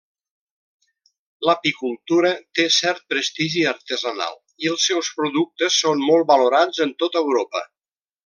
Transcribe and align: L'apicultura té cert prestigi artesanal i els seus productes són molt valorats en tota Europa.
L'apicultura 1.47 2.31
té 2.59 2.65
cert 2.77 3.03
prestigi 3.13 3.61
artesanal 3.73 4.39
i 4.65 4.73
els 4.73 4.87
seus 4.91 5.11
productes 5.21 5.79
són 5.85 6.03
molt 6.07 6.29
valorats 6.33 6.83
en 6.89 6.97
tota 7.05 7.23
Europa. 7.29 7.63